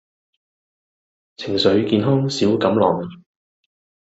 [1.37, 3.07] 情緒健康小錦囊